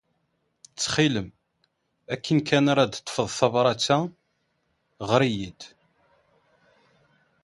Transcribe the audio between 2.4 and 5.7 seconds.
kan ara d-teḍḍfed tabṛat-a, ɣer-iyi-d.